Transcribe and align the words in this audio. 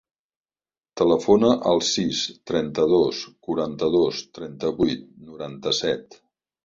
Telefona 1.01 1.51
al 1.73 1.81
sis, 1.89 2.21
trenta-dos, 2.51 3.21
quaranta-dos, 3.49 4.23
trenta-vuit, 4.39 5.05
noranta-set. 5.31 6.19